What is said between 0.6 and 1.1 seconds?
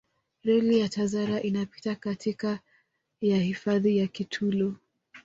ya